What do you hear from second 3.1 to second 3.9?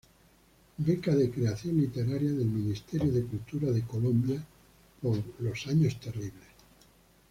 de Cultura de